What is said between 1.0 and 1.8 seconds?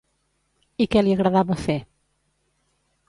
li agradava fer?